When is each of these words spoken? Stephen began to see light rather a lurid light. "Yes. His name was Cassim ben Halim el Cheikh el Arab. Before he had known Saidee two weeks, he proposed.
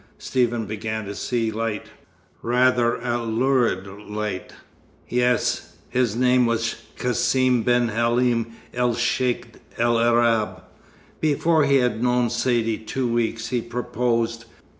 Stephen 0.17 0.65
began 0.65 1.05
to 1.05 1.13
see 1.13 1.51
light 1.51 1.85
rather 2.41 2.95
a 3.03 3.21
lurid 3.21 3.85
light. 3.85 4.51
"Yes. 5.07 5.73
His 5.89 6.15
name 6.15 6.47
was 6.47 6.73
Cassim 6.97 7.61
ben 7.61 7.89
Halim 7.89 8.47
el 8.73 8.95
Cheikh 8.95 9.57
el 9.77 9.99
Arab. 9.99 10.63
Before 11.19 11.65
he 11.65 11.75
had 11.75 12.01
known 12.01 12.31
Saidee 12.31 12.79
two 12.83 13.07
weeks, 13.07 13.49
he 13.49 13.61
proposed. 13.61 14.45